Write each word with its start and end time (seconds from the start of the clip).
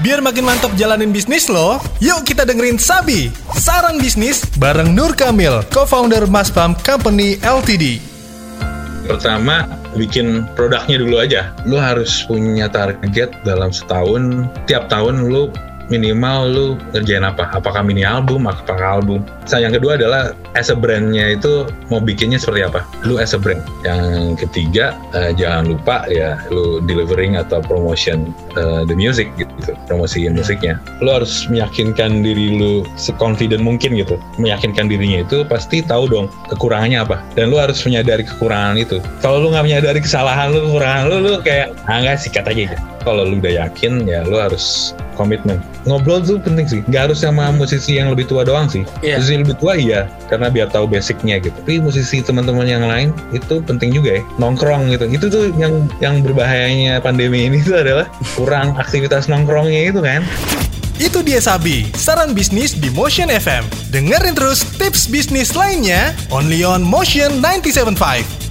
Biar 0.00 0.24
makin 0.24 0.48
mantap 0.48 0.72
jalanin 0.80 1.12
bisnis 1.12 1.44
lo, 1.52 1.76
yuk 2.00 2.24
kita 2.24 2.48
dengerin 2.48 2.80
Sabi, 2.80 3.28
saran 3.52 4.00
bisnis 4.00 4.48
bareng 4.56 4.96
Nur 4.96 5.12
Kamil, 5.12 5.60
co-founder 5.68 6.24
Maspam 6.24 6.72
Company 6.80 7.36
Ltd. 7.44 8.00
Pertama, 9.04 9.68
bikin 9.92 10.48
produknya 10.56 10.96
dulu 11.04 11.16
aja. 11.20 11.52
Lu 11.68 11.76
harus 11.76 12.24
punya 12.24 12.72
target 12.72 13.44
dalam 13.44 13.68
setahun. 13.76 14.48
Tiap 14.64 14.88
tahun 14.88 15.28
lu 15.28 15.52
minimal 15.90 16.40
lu 16.48 16.66
ngerjain 16.94 17.26
apa? 17.26 17.50
Apakah 17.52 17.82
mini 17.82 18.06
album, 18.06 18.46
apakah 18.46 19.02
album? 19.02 19.26
Nah, 19.50 19.58
yang 19.58 19.74
kedua 19.74 19.98
adalah 19.98 20.32
as 20.54 20.70
a 20.70 20.78
brandnya 20.78 21.34
itu 21.34 21.66
mau 21.90 21.98
bikinnya 21.98 22.38
seperti 22.38 22.62
apa? 22.64 22.86
Lu 23.02 23.18
as 23.18 23.34
a 23.34 23.38
brand. 23.42 23.60
Yang 23.82 24.38
ketiga, 24.46 24.94
uh, 25.12 25.34
jangan 25.34 25.74
lupa 25.74 26.06
ya 26.06 26.38
lu 26.54 26.78
delivering 26.86 27.34
atau 27.34 27.58
promotion 27.60 28.30
uh, 28.54 28.86
the 28.86 28.94
music 28.94 29.26
gitu, 29.34 29.74
promosiin 29.90 30.38
musiknya. 30.38 30.78
Lu 31.02 31.10
harus 31.10 31.50
meyakinkan 31.50 32.22
diri 32.22 32.54
lu 32.56 32.86
seconfident 32.94 33.60
mungkin 33.60 33.98
gitu. 33.98 34.16
Meyakinkan 34.38 34.86
dirinya 34.86 35.26
itu 35.26 35.42
pasti 35.44 35.82
tahu 35.82 36.06
dong 36.06 36.26
kekurangannya 36.54 37.02
apa. 37.02 37.18
Dan 37.34 37.50
lu 37.50 37.58
harus 37.58 37.82
menyadari 37.82 38.22
kekurangan 38.22 38.78
itu. 38.78 39.02
Kalau 39.18 39.42
lu 39.42 39.50
nggak 39.50 39.66
menyadari 39.66 39.98
kesalahan 39.98 40.54
lu, 40.54 40.62
kekurangan 40.70 41.04
lu, 41.10 41.16
lu 41.26 41.32
kayak 41.42 41.74
ah 41.90 41.98
nggak 41.98 42.22
sikat 42.22 42.46
aja 42.46 42.70
gitu. 42.70 42.78
Kalau 43.02 43.26
lu 43.26 43.40
udah 43.40 43.66
yakin 43.66 44.04
ya 44.04 44.22
lu 44.22 44.36
harus 44.36 44.92
komitmen. 45.20 45.60
Ngobrol 45.84 46.24
tuh 46.24 46.40
penting 46.40 46.64
sih. 46.64 46.80
Gak 46.88 47.12
harus 47.12 47.20
sama 47.20 47.52
musisi 47.52 48.00
yang 48.00 48.08
lebih 48.08 48.24
tua 48.24 48.48
doang 48.48 48.72
sih. 48.72 48.88
Iya. 49.04 49.20
Musisi 49.20 49.36
lebih 49.44 49.56
tua 49.60 49.76
iya, 49.76 50.08
karena 50.32 50.48
biar 50.48 50.72
tahu 50.72 50.88
basicnya 50.88 51.36
gitu. 51.36 51.52
Tapi 51.52 51.84
musisi 51.84 52.24
teman-teman 52.24 52.64
yang 52.64 52.88
lain 52.88 53.12
itu 53.36 53.60
penting 53.60 53.92
juga 53.92 54.16
ya. 54.16 54.22
Nongkrong 54.40 54.88
gitu. 54.96 55.04
Itu 55.12 55.28
tuh 55.28 55.52
yang 55.60 55.84
yang 56.00 56.24
berbahayanya 56.24 57.04
pandemi 57.04 57.44
ini 57.44 57.60
tuh 57.60 57.76
adalah 57.76 58.08
kurang 58.32 58.72
aktivitas 58.80 59.28
nongkrongnya 59.28 59.92
itu 59.92 60.00
kan. 60.00 60.24
Itu 61.00 61.24
dia 61.24 61.40
Sabi, 61.40 61.88
saran 61.96 62.36
bisnis 62.36 62.76
di 62.76 62.92
Motion 62.92 63.32
FM. 63.32 63.64
Dengerin 63.88 64.36
terus 64.36 64.60
tips 64.76 65.08
bisnis 65.08 65.56
lainnya 65.56 66.12
only 66.28 66.60
on 66.60 66.84
Motion 66.84 67.40
975. 67.40 68.49